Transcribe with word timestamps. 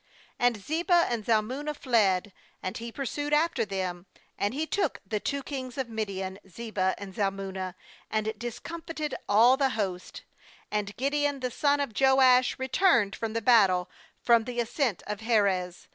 12And 0.39 0.57
Zebah 0.57 1.05
and 1.11 1.23
Zalmunna 1.23 1.75
fled; 1.75 2.33
and 2.63 2.75
he 2.77 2.91
pursued 2.91 3.33
after 3.33 3.63
them; 3.65 4.07
and 4.35 4.55
he 4.55 4.65
took 4.65 4.99
the 5.05 5.19
two 5.19 5.43
kings 5.43 5.77
of 5.77 5.89
Midian, 5.89 6.39
Zebah 6.49 6.95
and 6.97 7.13
Zalmunna, 7.13 7.75
and 8.09 8.33
discomfited 8.35 9.13
all 9.29 9.57
the 9.57 9.77
host. 9.77 10.23
KAnd 10.71 10.95
Gideon 10.97 11.41
the 11.41 11.51
son 11.51 11.79
of 11.79 11.93
Joash 11.95 12.57
returned 12.57 13.15
from 13.15 13.33
the 13.33 13.43
battle 13.43 13.91
from 14.23 14.45
the 14.45 14.59
ascent 14.59 15.03
of 15.05 15.19
Heres. 15.19 15.87